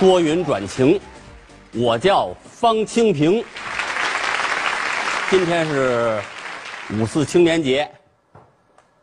[0.00, 1.00] 拨云转晴，
[1.72, 3.42] 我叫方清平。
[5.30, 6.20] 今天是
[6.90, 7.90] 五四青年节，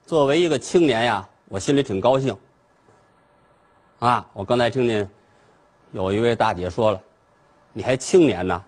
[0.05, 2.33] 作为一个青年呀，我心里挺高兴。
[3.99, 5.07] 啊，我刚才听见
[5.91, 7.01] 有一位大姐说了
[7.73, 8.63] ：“你还青年呢，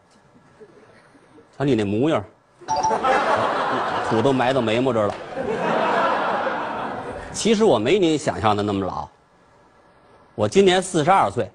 [1.57, 2.21] 瞧你那模样，
[4.09, 5.15] 土都埋到眉毛这了。”
[7.31, 9.07] 其实我没您想象的那么老，
[10.35, 11.49] 我今年四十二岁。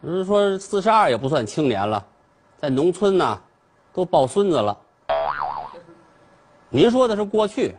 [0.00, 2.02] 人说四十二也不算青年了，
[2.62, 3.42] 在农村呢，
[3.92, 4.74] 都抱孙子了。
[6.70, 7.76] 您说的是过去，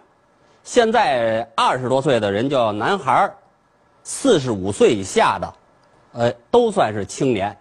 [0.65, 3.35] 现在二十多岁的人叫男孩儿，
[4.01, 5.53] 四十五岁以下的，
[6.13, 7.55] 呃，都算是青年。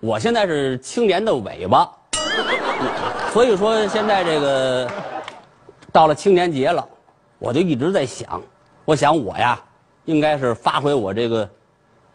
[0.00, 1.86] 我现在是青年的尾巴，
[3.30, 4.90] 所以说现在这个
[5.92, 6.88] 到了青年节了，
[7.38, 8.40] 我就一直在想，
[8.86, 9.60] 我想我呀，
[10.06, 11.46] 应该是发挥我这个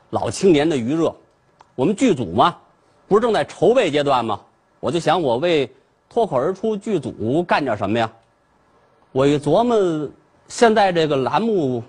[0.10, 1.16] 老青年的余热。
[1.76, 2.58] 我们剧组嘛，
[3.08, 4.42] 不是正在筹备阶段吗？
[4.80, 5.72] 我就想，我为
[6.10, 8.12] 脱口而出剧组干点什么呀？
[9.14, 10.10] 我一琢磨，
[10.48, 11.84] 现在这个栏目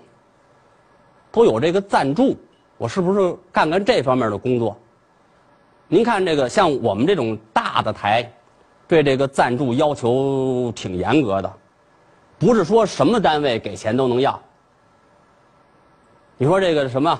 [1.31, 2.37] 都有这个赞助，
[2.77, 4.77] 我是不是干干这方面的工作？
[5.87, 8.31] 您看，这个像我们这种大的台，
[8.87, 11.51] 对这个赞助要求挺严格的，
[12.37, 14.39] 不是说什么单位给钱都能要。
[16.37, 17.11] 你说这个什么，《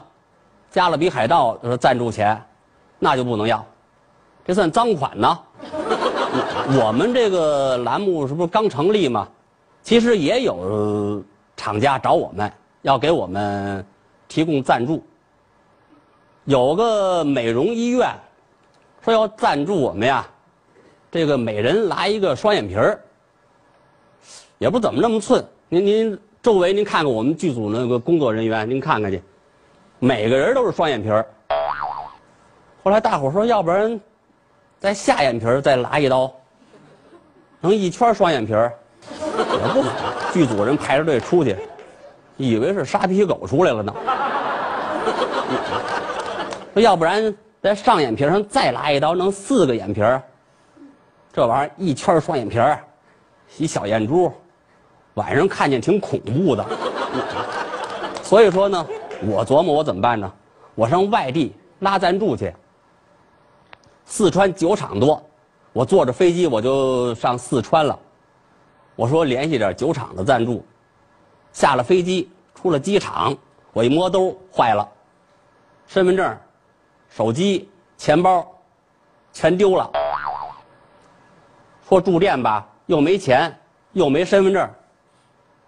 [0.69, 2.39] 加勒比海盗》说赞助钱？
[2.99, 3.65] 那就不能要，
[4.45, 5.39] 这算赃款呢。
[6.79, 9.27] 我们这个栏目是不是刚成立嘛？
[9.85, 11.23] 其实也有
[11.55, 13.85] 厂家找我们要给我们
[14.27, 15.01] 提供赞助。
[16.45, 18.09] 有个美容医院
[19.03, 20.25] 说要赞助我们呀，
[21.11, 22.99] 这个每人拉一个双眼皮儿，
[24.57, 25.45] 也不怎么那么寸。
[25.69, 29.21] 您您周围您看看我们剧组那个工作人员，您看看去，
[29.99, 31.23] 每个人都是双眼皮儿。
[32.83, 34.01] 后来大伙说，要不然
[34.79, 36.33] 在下眼皮儿再拉一刀，
[37.59, 38.73] 能一圈双眼皮儿，
[39.21, 39.91] 也不好。
[40.33, 41.57] 剧组人排着队出去，
[42.37, 43.93] 以为是沙皮狗出来了呢。
[46.81, 50.21] 要不然在上眼皮上再拉一刀，能四个眼皮儿。
[51.31, 52.83] 这玩意儿一圈双眼皮儿，
[53.57, 54.31] 一小眼珠，
[55.13, 56.65] 晚上看见挺恐怖的。
[58.21, 58.85] 所以说呢，
[59.21, 60.31] 我琢磨我怎么办呢？
[60.75, 62.53] 我上外地拉赞助去。
[64.03, 65.23] 四川酒厂多，
[65.71, 67.97] 我坐着飞机我就上四川了。
[68.95, 70.65] 我说联系点酒厂的赞助。
[71.51, 73.35] 下了飞机，出了机场，
[73.71, 74.87] 我一摸兜坏了，
[75.87, 76.37] 身份证、
[77.09, 78.45] 手机、钱包
[79.31, 79.89] 全丢了。
[81.87, 83.57] 说住店吧，又没钱，
[83.93, 84.69] 又没身份证。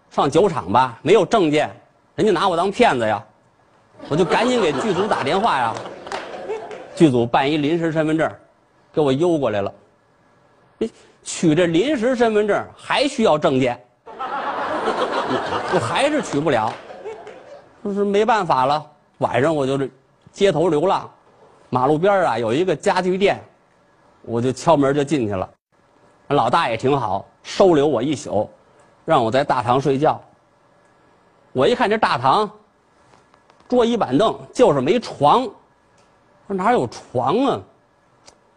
[0.10, 1.70] 上酒厂吧，没有证件，
[2.16, 3.24] 人家拿我当骗子呀。
[4.10, 5.74] 我就赶紧给剧组打电话呀。
[6.96, 8.30] 剧组办一临时身份证，
[8.92, 9.74] 给我邮过来了。
[11.28, 13.78] 取这临时身份证还需要证件，
[14.08, 16.74] 我还是取不了。
[17.84, 18.84] 就是没办法了，
[19.18, 19.92] 晚上我就是
[20.32, 21.10] 街头流浪，
[21.70, 23.44] 马路边啊有一个家具店，
[24.22, 25.48] 我就敲门就进去了。
[26.30, 28.50] 老大爷挺好，收留我一宿，
[29.04, 30.22] 让我在大堂睡觉。
[31.52, 32.50] 我一看这大堂，
[33.68, 35.44] 桌椅板凳就是没床。
[36.48, 37.62] 说哪有床啊？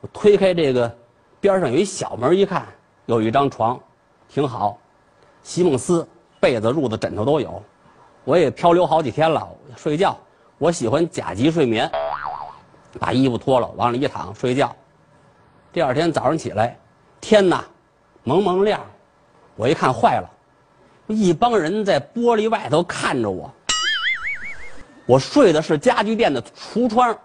[0.01, 0.97] 我推开这个
[1.41, 2.67] 边上有一小门，一看
[3.07, 3.81] 有一张床，
[4.29, 4.79] 挺好，
[5.43, 6.07] 席梦思
[6.39, 7.63] 被子、褥子、枕头都有。
[8.25, 10.17] 我也漂流好几天了，睡觉
[10.59, 11.91] 我喜欢甲级睡眠，
[12.99, 14.75] 把衣服脱了往里一躺睡觉。
[15.73, 16.79] 第二天早上起来，
[17.21, 17.65] 天呐，
[18.23, 18.79] 蒙蒙亮，
[19.57, 20.31] 我一看坏了，
[21.07, 23.51] 一帮人在玻璃外头看着我。
[25.07, 27.17] 我睡的是家具店的橱窗。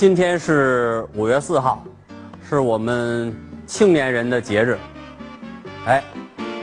[0.00, 1.84] 今天是五月四号，
[2.48, 3.36] 是我们
[3.66, 4.78] 青年人的节日。
[5.84, 6.02] 哎，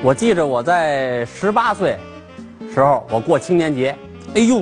[0.01, 1.99] 我记着我在十八岁
[2.73, 3.95] 时候，我过青年节。
[4.33, 4.59] 哎呦，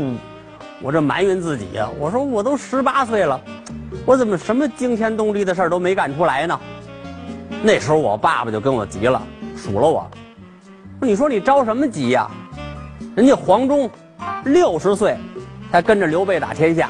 [0.81, 1.89] 我这埋怨自己呀！
[1.97, 3.39] 我说我都十八岁了，
[4.05, 6.59] 我怎么什么惊天动地的事儿都没干出来呢？
[7.63, 9.21] 那时候我爸爸就跟我急了，
[9.55, 10.05] 数了我。
[10.99, 12.29] 你说你着什么急呀？
[13.15, 13.89] 人家黄忠
[14.43, 15.15] 六十岁
[15.71, 16.89] 才跟着刘备打天下，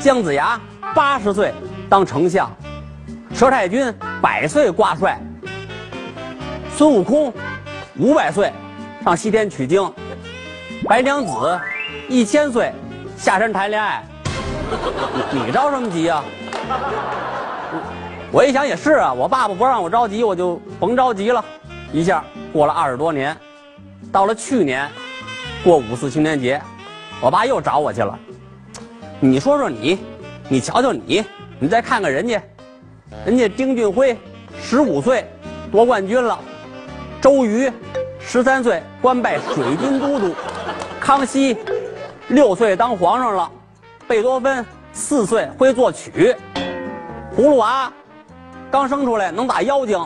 [0.00, 0.58] 姜子牙
[0.94, 1.52] 八十岁
[1.88, 2.50] 当丞相，
[3.34, 5.18] 佘太君百岁挂帅，
[6.76, 7.32] 孙悟空
[7.96, 8.52] 五百岁
[9.04, 9.92] 上西天取经，
[10.84, 11.60] 白娘子
[12.08, 12.72] 一千岁
[13.16, 14.04] 下山谈恋爱。
[15.32, 16.24] 你 着什么急啊？
[18.32, 21.44] 我一想也是啊，我爸爸不让我着急，我就甭着急了。
[21.92, 23.36] 一下过了二十多年，
[24.12, 24.88] 到了去年
[25.64, 26.60] 过五四青年节，
[27.20, 28.18] 我爸又找我去了。
[29.18, 29.98] 你说说你，
[30.52, 31.24] 你瞧瞧你，
[31.60, 32.42] 你再看看人家。
[33.24, 34.18] 人家丁俊晖
[34.60, 35.24] 十五岁
[35.70, 36.36] 夺冠军了，
[37.20, 37.70] 周瑜
[38.18, 40.34] 十三岁官拜水军都督，
[41.00, 41.56] 康熙
[42.28, 43.48] 六岁当皇上了，
[44.08, 46.34] 贝多芬四岁会作曲，
[47.36, 47.92] 葫芦娃
[48.72, 50.04] 刚生出来能打妖精，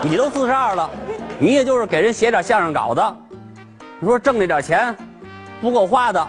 [0.00, 0.88] 你都四十二了，
[1.38, 3.02] 你也就是给人写点相声稿子，
[4.00, 4.96] 你说挣那点钱
[5.60, 6.26] 不够花的。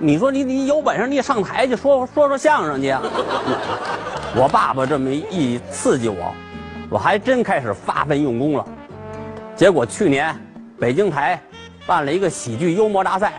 [0.00, 2.94] 你说你你有本事你也上台去说说说相声去。
[4.36, 6.34] 我爸爸这么一刺激我，
[6.90, 8.66] 我还真开始发奋用功了。
[9.54, 10.34] 结果去年
[10.80, 11.40] 北京台
[11.86, 13.34] 办了一个喜剧幽默大赛，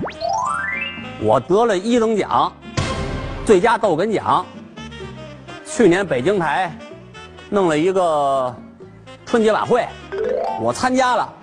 [1.22, 2.52] 我得了一等奖，
[3.46, 4.46] 最佳逗哏奖。
[5.66, 6.74] 去年北京台
[7.50, 8.56] 弄了一个
[9.26, 9.86] 春节晚会，
[10.62, 11.34] 我参加了，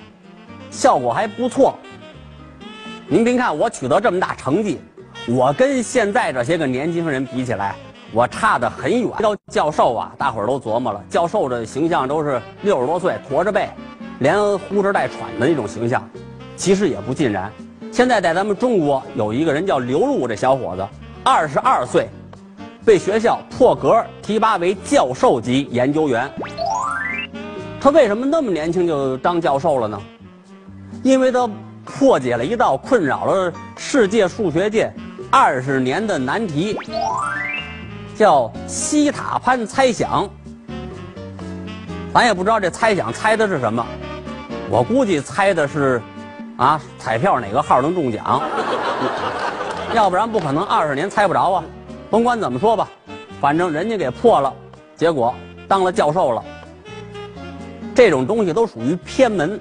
[0.70, 1.76] 效果还不错。
[3.06, 4.80] 您别看我取得这么大成绩。
[5.28, 7.76] 我跟现在这些个年轻人比起来，
[8.12, 9.08] 我差得很远。
[9.20, 13.68] 到教授啊，大伙儿都琢磨了，教授的形象都是六十多岁，驼着背，
[14.18, 16.02] 连呼哧带喘的那种形象。
[16.56, 17.52] 其实也不尽然。
[17.92, 20.84] 现在在咱们中国有一个人叫刘璐，这小伙子
[21.22, 22.08] 二十二岁，
[22.84, 26.28] 被学校破格提拔为教授级研究员。
[27.80, 30.00] 他为什么那么年轻就当教授了呢？
[31.04, 31.48] 因为他
[31.84, 34.92] 破解了一道困扰了世界数学界。
[35.34, 36.78] 二十年的难题，
[38.14, 40.28] 叫西塔潘猜想。
[42.12, 43.82] 咱也不知道这猜想猜的是什么，
[44.68, 46.02] 我估计猜的是，
[46.58, 48.42] 啊，彩票哪个号能中奖？
[49.94, 51.64] 要不然不可能二十年猜不着啊。
[52.10, 52.86] 甭管怎么说吧，
[53.40, 54.52] 反正人家给破了，
[54.96, 55.34] 结果
[55.66, 56.44] 当了教授了。
[57.94, 59.58] 这种东西都属于偏门。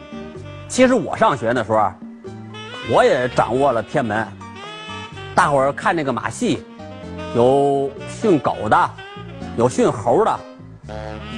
[0.68, 1.94] 其实我上学那时候，
[2.92, 4.28] 我也掌握了偏门。
[5.33, 6.63] 大伙儿看那个马戏，
[7.36, 8.89] 有训狗的，
[9.57, 10.39] 有训猴的。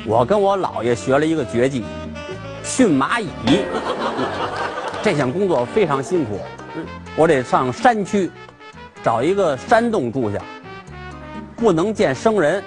[0.06, 1.86] 我跟我姥爷学了一个绝技，
[2.64, 3.30] 训蚂蚁。
[5.02, 6.40] 这项工作非常辛苦，
[7.16, 8.32] 我得上山区，
[9.04, 10.40] 找一个山洞住下，
[11.56, 12.64] 不能见生人，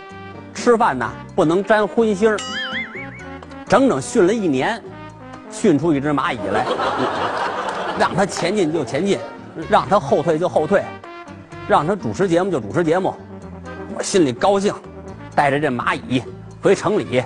[0.55, 2.39] 吃饭呢不能沾荤腥。
[3.67, 4.81] 整整训了一年，
[5.51, 6.65] 训出一只蚂蚁来，
[7.99, 9.19] 让它前进就前进，
[9.69, 10.85] 让它后退就后退。
[11.69, 13.13] 让他主持节目就主持节目，
[13.97, 14.73] 我心里高兴，
[15.35, 16.23] 带着这蚂蚁
[16.63, 17.23] 回城里。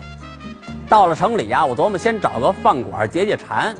[0.88, 3.74] 到了城里呀，我琢磨先找个饭馆解解馋。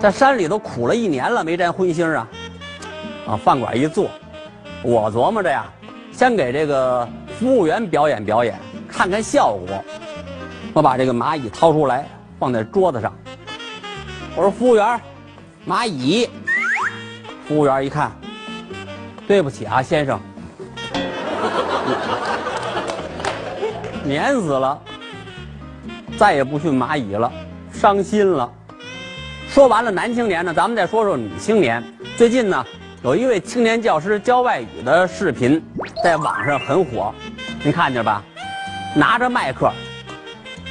[0.00, 2.28] 在山里头苦了一年了，没沾荤腥啊。
[3.28, 4.10] 啊，饭馆一坐，
[4.82, 5.66] 我琢磨着呀，
[6.10, 7.08] 先给这个
[7.38, 8.58] 服务员表演表演，
[8.88, 9.84] 看看效果。
[10.72, 12.06] 我把这个蚂蚁掏出来
[12.38, 13.16] 放在桌子上，
[14.34, 15.00] 我说：“服务员，
[15.66, 16.28] 蚂蚁。”
[17.46, 18.12] 服务员一看。
[19.28, 20.18] 对不起啊，先生，
[24.02, 24.80] 碾死了，
[26.16, 27.30] 再也不训蚂蚁了，
[27.70, 28.50] 伤心了。
[29.50, 31.84] 说完了男青年呢，咱们再说说女青年。
[32.16, 32.64] 最近呢，
[33.02, 35.62] 有一位青年教师教外语的视频
[36.02, 37.12] 在网上很火，
[37.62, 38.24] 您看见吧？
[38.96, 39.70] 拿着麦克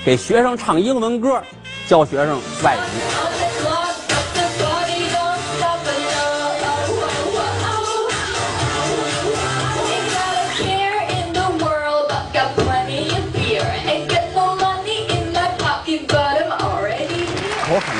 [0.04, 1.40] 给学生唱英文歌，
[1.88, 3.17] 教学生外语。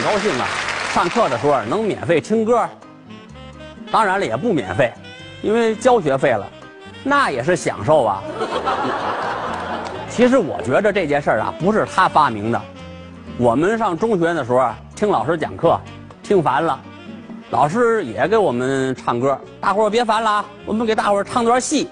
[0.10, 0.48] 高兴啊，
[0.94, 2.66] 上课的时候能免费听歌，
[3.92, 4.94] 当然了也不免费，
[5.42, 6.48] 因为交学费了，
[7.04, 8.24] 那也是享受啊。
[10.10, 12.62] 其实我觉得这件事啊，不是他发明的。
[13.38, 15.78] 我们上中学的时候听老师讲课，
[16.24, 16.80] 听烦了，
[17.50, 21.90] 老师也给我们唱歌，大伙儿别烦了啊，我们给大伙儿唱段戏。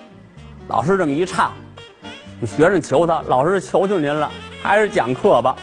[0.69, 1.51] 老师这么一唱，
[2.48, 4.31] 学生求他，老师求求您了，
[4.63, 5.53] 还是讲课吧。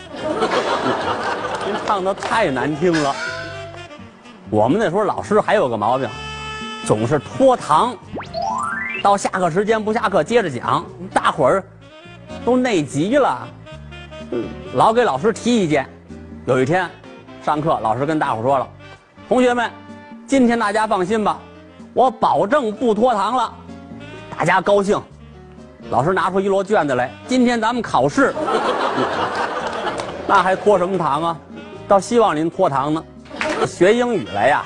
[1.93, 3.15] 唱的太难听了。
[4.49, 6.09] 我们那时候老师还有个毛病，
[6.87, 7.95] 总是拖堂，
[9.03, 10.83] 到下课时间不下课接着讲，
[11.13, 11.63] 大伙儿
[12.47, 13.47] 都内急了，
[14.73, 15.87] 老给老师提意见。
[16.47, 16.91] 有一天
[17.45, 18.67] 上课，老师跟大伙说了
[19.29, 19.71] ：“同学们，
[20.27, 21.39] 今天大家放心吧，
[21.93, 23.53] 我保证不拖堂了。”
[24.35, 24.99] 大家高兴，
[25.91, 28.35] 老师拿出一摞卷子来，今天咱们考试，
[30.27, 31.37] 那还拖什么堂啊？
[31.89, 33.05] 倒希望您拖堂呢。
[33.67, 34.65] 学英语来呀，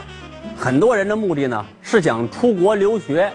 [0.57, 3.31] 很多人的目的呢是想出国留学。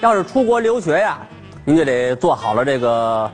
[0.00, 1.18] 要是出国留学呀，
[1.64, 3.30] 您就得做好了这个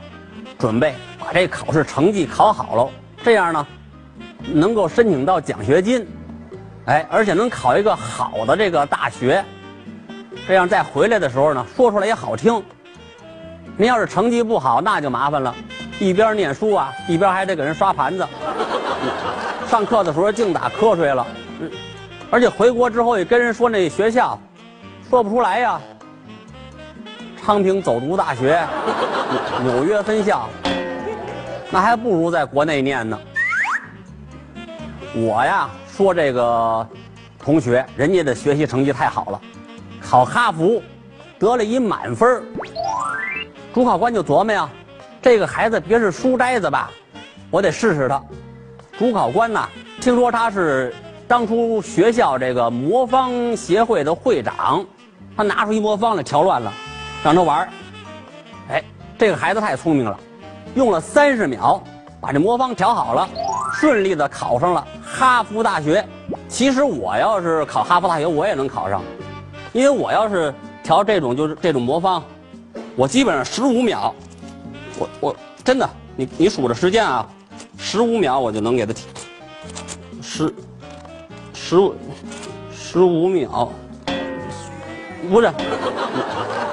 [0.57, 2.89] 准备，把这考试成绩考好了，
[3.23, 3.67] 这样呢
[4.53, 6.05] 能够申请到奖学金，
[6.85, 9.43] 哎，而且能考一个好的这个大学，
[10.47, 12.61] 这样再回来的时候呢，说出来也好听。
[13.77, 15.53] 您要是成绩不好，那就麻烦了，
[15.99, 18.27] 一边念书啊，一边还得给人刷盘子。
[19.69, 21.27] 上课的时候净打瞌睡了，
[22.31, 24.39] 而且回国之后也跟人说那学校，
[25.09, 25.79] 说不出来呀。
[27.35, 28.65] 昌平走读大学，
[29.63, 30.49] 纽约分校，
[31.69, 33.19] 那还不如在国内念呢。
[35.13, 36.87] 我呀说这个
[37.39, 39.41] 同学，人家的学习成绩太好了，
[40.01, 40.81] 考哈佛
[41.37, 42.43] 得了一满分。
[43.73, 44.69] 主考官就琢磨呀，
[45.21, 46.89] 这个孩子别是书呆子吧？
[47.51, 48.21] 我得试试他。
[48.97, 49.69] 主考官呐，
[50.01, 50.91] 听说他是
[51.27, 54.83] 当初学校这个魔方协会的会长，
[55.35, 56.73] 他拿出一魔方来调乱了。
[57.23, 57.67] 让他玩
[58.69, 58.83] 哎，
[59.17, 60.19] 这个孩子太聪明了，
[60.75, 61.81] 用了三十秒
[62.19, 63.29] 把这魔方调好了，
[63.73, 66.03] 顺利的考上了哈佛大学。
[66.47, 69.03] 其实我要是考哈佛大学，我也能考上，
[69.73, 70.51] 因为我要是
[70.81, 72.23] 调这种就是这种魔方，
[72.95, 74.13] 我基本上十五秒，
[74.97, 77.27] 我我真的，你你数着时间啊，
[77.77, 78.93] 十五秒我就能给他
[80.21, 80.53] 十
[81.53, 81.95] 十五
[82.71, 83.71] 十五秒，
[85.29, 85.51] 不是。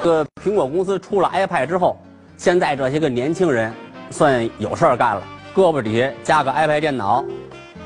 [0.03, 1.97] 这苹果公司出了 iPad 之后，
[2.37, 3.73] 现在这些个年轻人
[4.11, 5.23] 算有事儿干了，
[5.55, 7.23] 胳膊底下加个 iPad 电脑，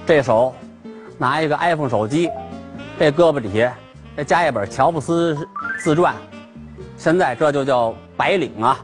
[0.05, 0.53] 这手
[1.17, 2.29] 拿一个 iPhone 手机，
[2.97, 3.75] 这胳膊底下
[4.17, 5.37] 再加一本乔布斯
[5.81, 6.13] 自传，
[6.97, 8.77] 现在这就叫白领啊！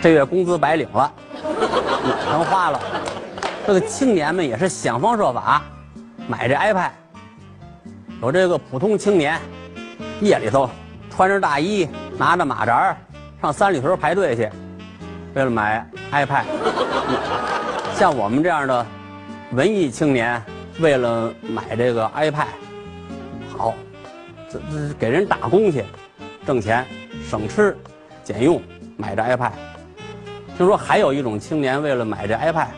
[0.00, 1.12] 这月工资白领了，
[2.30, 2.80] 能花了。
[3.68, 5.62] 这个青年们也是想方设法
[6.26, 6.88] 买这 iPad，
[8.22, 9.38] 有这个普通青年
[10.22, 10.70] 夜里头
[11.10, 11.86] 穿着大衣。
[12.16, 12.96] 拿着马扎
[13.42, 14.48] 上三里屯排队去，
[15.34, 16.44] 为了买 iPad。
[17.94, 18.86] 像我们这样的
[19.52, 20.42] 文艺青年，
[20.80, 22.46] 为了买这个 iPad，
[23.54, 23.74] 好，
[24.48, 25.84] 这这给人打工去，
[26.46, 26.86] 挣钱，
[27.28, 27.76] 省吃
[28.24, 28.62] 俭用，
[28.96, 29.52] 买这 iPad。
[30.56, 32.68] 听说还有一种青年，为了买这 iPad，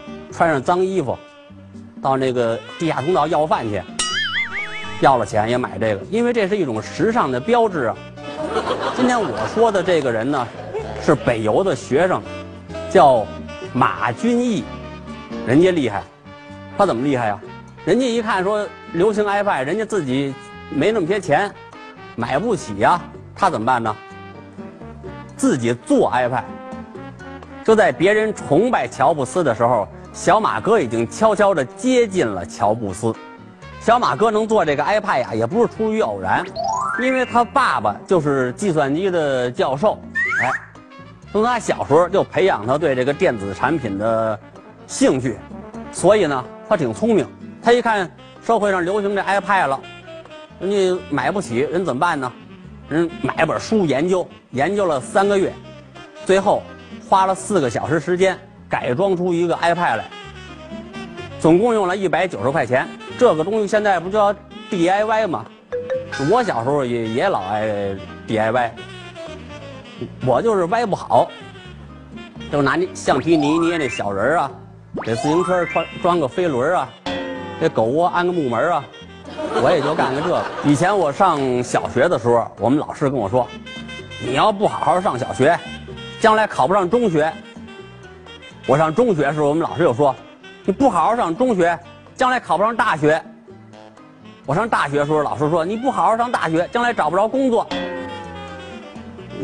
[0.40, 1.18] 穿上脏衣服，
[2.00, 3.82] 到那个地下通道要饭去，
[5.02, 7.96] 要了钱也买这个，因为这是一种时尚的标志啊。
[8.96, 10.48] 今天我说的这个人呢，
[11.02, 12.22] 是北邮的学生，
[12.88, 13.26] 叫
[13.74, 14.64] 马君义，
[15.46, 16.02] 人家厉害，
[16.78, 17.38] 他怎么厉害呀？
[17.84, 20.34] 人家一看说流行 iPad，人家自己
[20.70, 21.54] 没那么些钱，
[22.16, 22.98] 买不起呀，
[23.36, 23.94] 他怎么办呢？
[25.36, 26.44] 自己做 iPad。
[27.62, 33.14] 就在别人崇拜乔布斯的时候，小马哥已经悄悄地接近了乔布斯。
[33.80, 36.44] 小马哥能做这个 iPad 呀，也不是出于偶然。
[37.00, 39.98] 因为他爸爸就是计算机的教授，
[40.42, 40.50] 哎，
[41.32, 44.38] 从他小时候就培养他对这个电子产品的
[44.86, 45.38] 兴趣，
[45.92, 47.26] 所以呢，他挺聪明。
[47.62, 48.10] 他一看
[48.42, 49.80] 社会上流行这 iPad 了，
[50.58, 52.30] 人家买不起，人怎么办呢？
[52.88, 55.52] 人买本书研究，研究了三个月，
[56.26, 56.62] 最后
[57.08, 58.38] 花了四个小时时间
[58.70, 60.04] 改装出一个 iPad 来，
[61.40, 62.86] 总共用了一百九十块钱。
[63.18, 64.32] 这个东西现在不叫
[64.70, 65.44] DIY 吗？
[66.30, 67.66] 我小时候也也老爱
[68.28, 68.70] DIY，
[70.24, 71.28] 我就是歪不好，
[72.52, 74.50] 就拿那橡皮泥捏那小人啊，
[75.02, 76.88] 给自行车装装个飞轮啊，
[77.60, 78.84] 给狗窝安个木门啊，
[79.62, 80.40] 我也就干个这个。
[80.64, 83.48] 以前我上小学的时候，我们老师跟我说，
[84.24, 85.58] 你要不好好上小学，
[86.20, 87.32] 将来考不上中学。
[88.70, 90.14] 我上中学时候，我们老师又说，
[90.64, 91.76] 你不好好上中学，
[92.14, 93.20] 将来考不上大学。
[94.46, 97.66] 我上大学的时候，老师说你不好好上大学，将来找不着工作。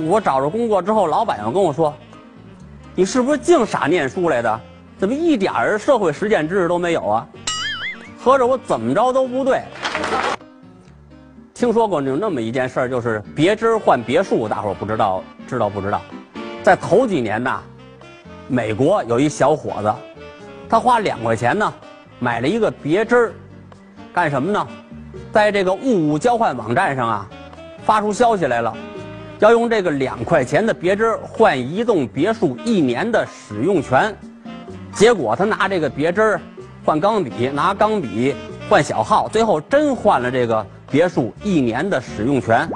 [0.06, 1.92] 我找着工作之后，老板又跟我说
[2.95, 4.61] ：“你是不是净傻念书来的？
[4.97, 7.26] 怎么一点儿社会实践知识都没有啊？”
[8.23, 9.61] 合着我怎么着都不对。
[11.52, 16.00] 听说过有那么一件事儿，就是别针换别墅，大伙儿不知道知道不知道？
[16.62, 17.61] 在头几年呐，
[18.49, 19.93] 美国有一小伙子，
[20.69, 21.73] 他花两块钱呢，
[22.21, 23.33] 买了一个别针儿，
[24.12, 24.67] 干什么呢？
[25.33, 27.29] 在这个物物交换网站上啊，
[27.85, 28.73] 发出消息来了，
[29.41, 34.17] 要用这个两块钱的别针儿换一栋别墅一年的使用权。
[34.95, 36.41] 结果他拿这个别针儿
[36.85, 38.35] 换钢笔，拿钢笔
[38.69, 42.69] 换小号，最后真换了这个别墅一年的使用权。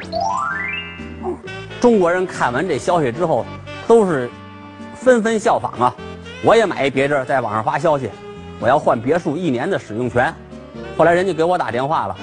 [1.81, 3.47] 中国人看完这消息之后，
[3.87, 4.29] 都是
[5.01, 5.95] 纷纷效仿啊。
[6.43, 8.11] 我也买一别针，在网上发消息，
[8.61, 10.33] 我要换别墅一年的使用权。
[10.97, 12.17] 后来人家给我打电话了，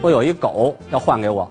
[0.00, 1.50] 说有一狗要换给我。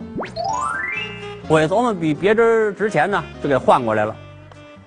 [1.47, 4.15] 我一琢磨，比别针值钱呢，就给换过来了。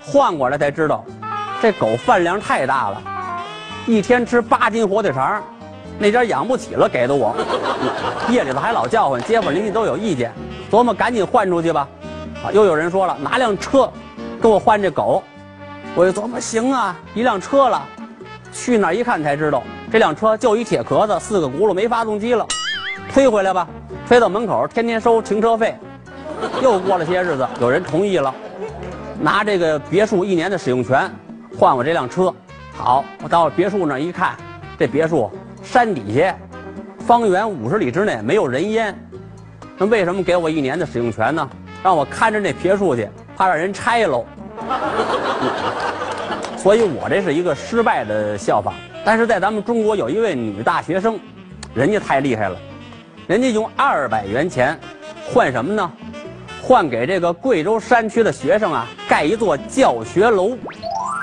[0.00, 1.04] 换过来才知道，
[1.62, 3.02] 这狗饭量太大了，
[3.86, 5.40] 一天吃八斤火腿肠，
[6.00, 7.36] 那家养不起了，给的我。
[8.28, 10.32] 夜里头还老叫唤，街坊邻居都有意见，
[10.68, 11.86] 琢磨赶紧换出去吧。
[12.44, 13.88] 啊，又有人说了，拿辆车
[14.42, 15.22] 给我换这狗。
[15.98, 17.84] 我就琢磨，行啊，一辆车了。
[18.52, 22.46] 去那儿一看才知道，这辆车就一铁壳子，四个轱辘，没发动机了。
[23.12, 23.66] 推回来吧，
[24.06, 25.74] 推到门口，天天收停车费。
[26.62, 28.32] 又过了些日子，有人同意了，
[29.20, 31.10] 拿这个别墅一年的使用权
[31.58, 32.32] 换我这辆车。
[32.76, 34.36] 好，我到别墅那儿一看，
[34.78, 35.28] 这别墅
[35.64, 36.32] 山底下，
[37.08, 38.96] 方圆五十里之内没有人烟。
[39.76, 41.50] 那为什么给我一年的使用权呢？
[41.82, 44.24] 让我看着那别墅去，怕让人拆喽。
[46.62, 48.74] 所以我这是一个失败的效仿。
[49.04, 51.18] 但是在咱们中国有一位女大学生，
[51.74, 52.56] 人家太厉害了，
[53.26, 54.78] 人家用二百元钱
[55.26, 55.90] 换什么呢？
[56.60, 60.58] 换给这个贵州山区的学生啊，盖一座教学楼。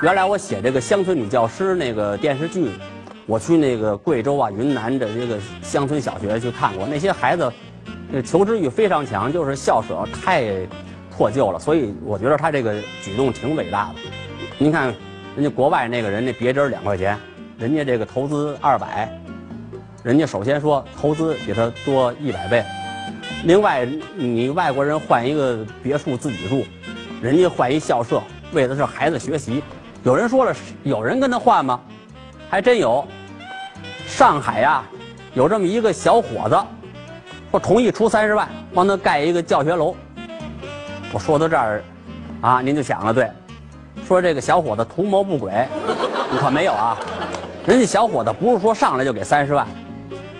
[0.02, 2.70] 原来我写这个乡村女教师那个电视剧，
[3.26, 7.52] 我去那个贵州啊、云南的这个乡村小学去看过，那些孩子，
[8.10, 10.44] 那求知欲非常强，就是校舍太
[11.16, 13.94] 破旧了，所以我觉得他这个举动挺伟大的。
[14.58, 14.92] 您看，
[15.36, 17.14] 人家国外那个人那别针两块钱，
[17.58, 19.06] 人家这个投资二百，
[20.02, 22.64] 人家首先说投资比他多一百倍。
[23.44, 26.64] 另外，你外国人换一个别墅自己住，
[27.20, 29.62] 人家换一校舍，为的是孩子学习。
[30.04, 31.78] 有人说了，有人跟他换吗？
[32.48, 33.06] 还真有。
[34.06, 34.82] 上海呀，
[35.34, 36.56] 有这么一个小伙子，
[37.50, 39.94] 说同意出三十万帮他盖一个教学楼。
[41.12, 41.84] 我说到这儿，
[42.40, 43.28] 啊，您就想了，对，
[44.06, 45.66] 说这个小伙子图谋不轨，
[46.30, 46.96] 你可没有啊？
[47.66, 49.66] 人家小伙子不是说上来就给三十万，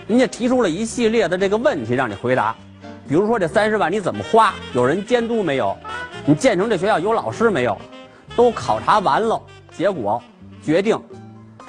[0.06, 2.54] 人家提出了一系列的这个问题让你回答。
[3.08, 4.54] 比如说这三十万你怎么花？
[4.72, 5.76] 有人监督没有？
[6.24, 7.76] 你建成这学校有老师没有？
[8.36, 9.40] 都考察完了，
[9.76, 10.22] 结果
[10.62, 10.96] 决定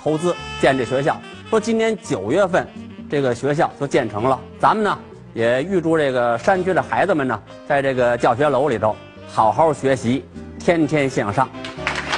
[0.01, 1.17] 投资建这学校。
[1.49, 2.67] 说今年九月份
[3.09, 4.39] 这个学校就建成了。
[4.59, 4.97] 咱们呢
[5.33, 8.95] 也预祝这个山区的孩子们呢，在这个教学楼里头
[9.27, 10.23] 好好学习，
[10.59, 11.49] 天天向上。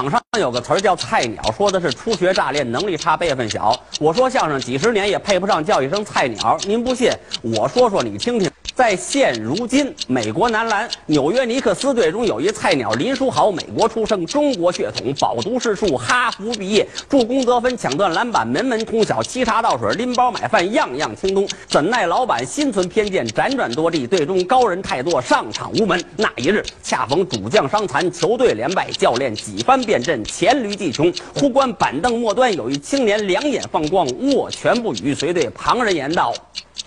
[0.08, 3.76] 场上有个词儿叫“菜鸟”，说的是初学乍练、能力差、辈分小。
[4.00, 6.58] 我说相声几十年也配不上叫一声“菜鸟”。
[6.66, 8.49] 您不信，我说说你听听。
[8.80, 21.46] 在现如今，美国男篮纽约尼克斯队中有一菜鸟林书豪，美国出生，中国血统，饱读诗书，哈佛毕业，助攻得分，抢断篮板，门门通晓，沏茶倒水，拎包买饭，样样精通。
[21.68, 26.02] 怎奈老板心存偏见，辗转多地，队中高人太多，上场无门。
[26.15, 31.13] 那一日，恰逢主将伤残，球队连败，教练几番变阵，黔驴技穷。
[31.36, 36.34] 忽观板凳末端有一青年，两眼放光，握拳不语，随对旁人言道：“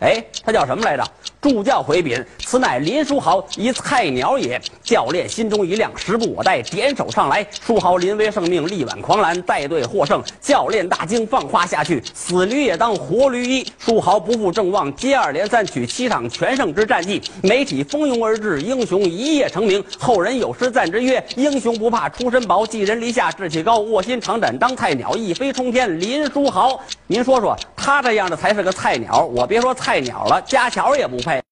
[0.01, 1.05] 哎，他叫什么来着？”
[1.43, 7.45] 助教回禀：“此乃林书豪，一菜鸟也。”教练心中一亮，时不我待，点手上来。
[7.67, 10.23] 书豪临危受命，力挽狂澜，带队获胜。
[10.41, 19.83] 教练大惊，放话下去：“死驴也当活驴医。”书豪不负众望，接二连三取七场全胜之战绩，媒体蜂拥而至，英雄一夜成名。
[19.99, 26.79] 后人有诗赞之曰：“英雄不怕出身薄，寄人篱下志气高，卧薪尝胆当菜鸟，一飞冲天。”林书豪，
[27.09, 29.25] 您说说，他这样的才是个菜鸟。
[29.25, 31.32] 我别说菜鸟了，家乔也不配。